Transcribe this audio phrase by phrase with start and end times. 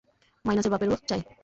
[0.45, 1.21] মাইনাসের বাপেরও চাই।